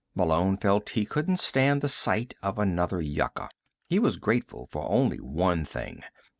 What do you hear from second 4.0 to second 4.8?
grateful